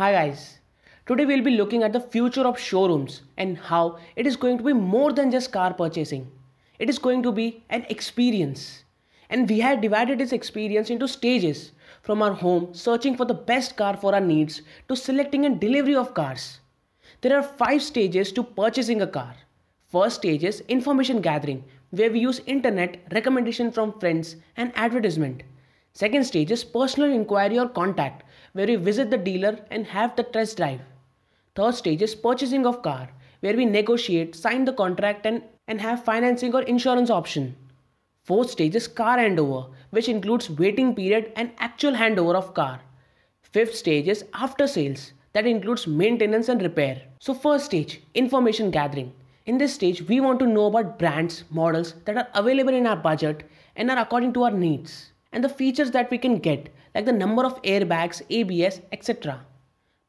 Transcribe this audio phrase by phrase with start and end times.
[0.00, 0.60] Hi guys.
[1.04, 4.64] Today we'll be looking at the future of showrooms and how it is going to
[4.64, 6.26] be more than just car purchasing.
[6.78, 8.84] It is going to be an experience.
[9.28, 13.76] And we have divided this experience into stages from our home searching for the best
[13.76, 16.60] car for our needs to selecting and delivery of cars.
[17.20, 19.34] There are 5 stages to purchasing a car.
[19.92, 25.42] First stage is information gathering where we use internet, recommendation from friends and advertisement.
[25.92, 28.22] Second stage is personal inquiry or contact
[28.52, 30.80] where we visit the dealer and have the test drive.
[31.56, 36.04] Third stage is purchasing of car where we negotiate, sign the contract and, and have
[36.04, 37.56] financing or insurance option.
[38.24, 42.80] Fourth stage is car handover which includes waiting period and actual handover of car.
[43.42, 47.02] Fifth stage is after sales that includes maintenance and repair.
[47.18, 49.12] So first stage, information gathering.
[49.46, 52.96] In this stage, we want to know about brands, models that are available in our
[52.96, 57.04] budget and are according to our needs and the features that we can get like
[57.06, 59.40] the number of airbags, ABS, etc.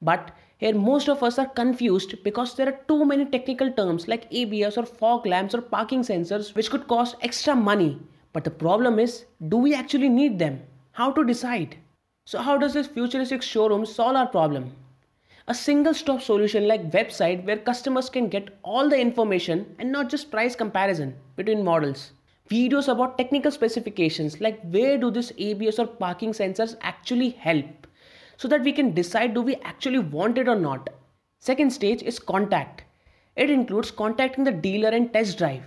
[0.00, 4.26] But here most of us are confused because there are too many technical terms like
[4.30, 7.98] ABS or fog lamps or parking sensors which could cost extra money.
[8.32, 10.62] But the problem is, do we actually need them?
[10.92, 11.76] How to decide?
[12.26, 14.72] So how does this futuristic showroom solve our problem?
[15.48, 20.08] A single stop solution like website where customers can get all the information and not
[20.08, 22.12] just price comparison between models
[22.50, 27.86] videos about technical specifications like where do this ABS or parking sensors actually help
[28.36, 30.90] so that we can decide do we actually want it or not.
[31.38, 32.84] Second stage is contact.
[33.36, 35.62] It includes contacting the dealer and test drive.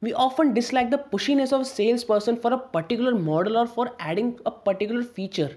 [0.00, 4.38] We often dislike the pushiness of a salesperson for a particular model or for adding
[4.46, 5.56] a particular feature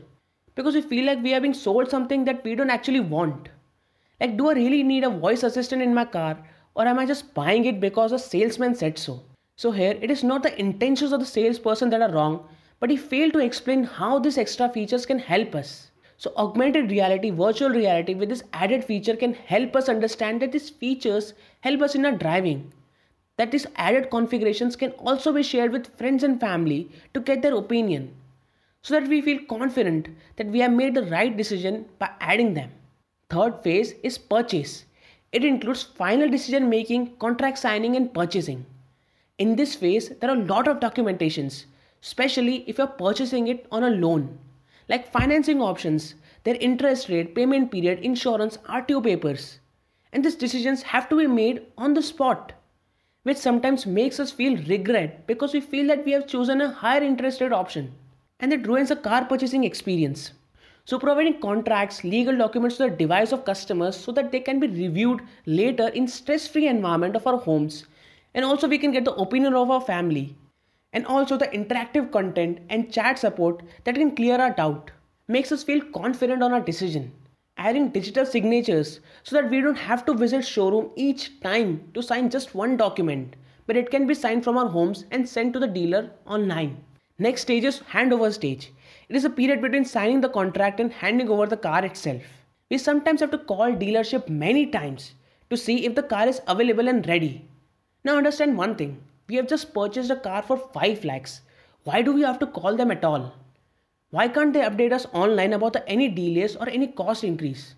[0.55, 3.49] because we feel like we are being sold something that we don't actually want.
[4.19, 7.33] Like, do I really need a voice assistant in my car or am I just
[7.35, 9.26] buying it because a salesman said so?
[9.57, 12.47] So here it is not the intentions of the salesperson that are wrong,
[12.79, 15.89] but he failed to explain how these extra features can help us.
[16.17, 20.69] So augmented reality, virtual reality with this added feature can help us understand that these
[20.69, 22.71] features help us in our driving.
[23.37, 27.55] That these added configurations can also be shared with friends and family to get their
[27.55, 28.13] opinion.
[28.83, 32.69] So that we feel confident that we have made the right decision by adding them.
[33.31, 34.85] Third phase is purchase.
[35.31, 38.63] It includes final decision making, contract signing and purchasing.
[39.39, 41.65] In this phase, there are a lot of documentations,
[42.01, 44.39] especially if you're purchasing it on a loan,
[44.89, 49.59] like financing options, their interest rate, payment period, insurance, RTO papers.
[50.11, 52.53] And these decisions have to be made on the spot,
[53.21, 57.03] which sometimes makes us feel regret because we feel that we have chosen a higher
[57.03, 57.93] interest rate option
[58.39, 60.31] and it ruins the car purchasing experience.
[60.85, 64.67] So, providing contracts, legal documents to the device of customers so that they can be
[64.67, 67.85] reviewed later in stress-free environment of our homes
[68.37, 70.35] and also we can get the opinion of our family.
[70.93, 74.91] And also the interactive content and chat support that can clear our doubt.
[75.27, 77.11] Makes us feel confident on our decision.
[77.57, 82.29] Adding digital signatures so that we don't have to visit showroom each time to sign
[82.29, 83.35] just one document.
[83.65, 86.77] But it can be signed from our homes and sent to the dealer online.
[87.17, 88.71] Next stage is handover stage.
[89.09, 92.21] It is a period between signing the contract and handing over the car itself.
[92.69, 95.13] We sometimes have to call dealership many times
[95.49, 97.47] to see if the car is available and ready
[98.07, 98.97] now understand one thing.
[99.27, 101.41] We have just purchased a car for 5 lakhs.
[101.83, 103.33] Why do we have to call them at all?
[104.09, 107.75] Why can't they update us online about any delays or any cost increase?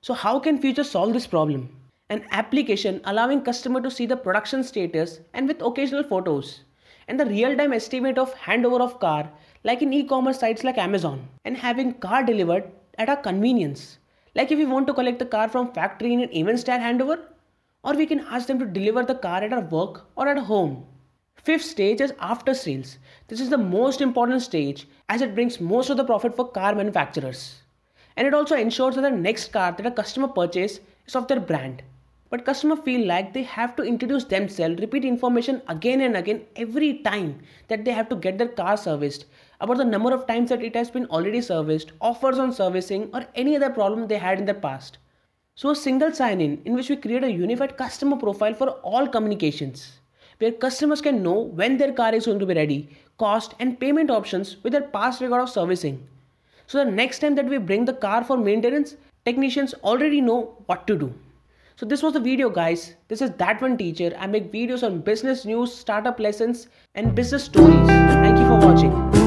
[0.00, 1.68] So how can Future solve this problem?
[2.08, 6.60] An application allowing customer to see the production status and with occasional photos
[7.08, 9.30] and the real-time estimate of handover of car
[9.64, 13.98] like in e-commerce sites like Amazon and having car delivered at our convenience.
[14.36, 17.18] Like if we want to collect the car from factory in an event style handover
[17.82, 20.84] or we can ask them to deliver the car at our work or at home.
[21.42, 22.98] Fifth stage is after sales.
[23.28, 26.74] This is the most important stage as it brings most of the profit for car
[26.74, 27.62] manufacturers.
[28.16, 31.40] And it also ensures that the next car that a customer purchase is of their
[31.40, 31.82] brand.
[32.28, 36.98] But customer feel like they have to introduce themselves, repeat information again and again every
[36.98, 39.24] time that they have to get their car serviced
[39.60, 43.26] about the number of times that it has been already serviced, offers on servicing or
[43.34, 44.98] any other problem they had in the past.
[45.60, 49.98] So a single sign-in in which we create a unified customer profile for all communications
[50.38, 54.10] where customers can know when their car is going to be ready, cost and payment
[54.10, 56.02] options with their past record of servicing.
[56.66, 58.96] So the next time that we bring the car for maintenance,
[59.26, 61.12] technicians already know what to do.
[61.76, 62.94] So this was the video guys.
[63.08, 64.16] This is That One Teacher.
[64.18, 67.86] I make videos on business news, startup lessons and business stories.
[67.86, 69.19] Thank you for watching.